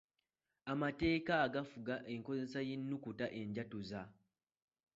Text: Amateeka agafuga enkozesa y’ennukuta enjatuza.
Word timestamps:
Amateeka 0.73 1.33
agafuga 1.47 1.93
enkozesa 2.13 2.59
y’ennukuta 2.67 3.25
enjatuza. 3.39 4.01